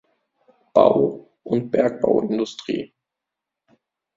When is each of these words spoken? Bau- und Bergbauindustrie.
Bau- 0.73 1.29
und 1.43 1.69
Bergbauindustrie. 1.69 2.91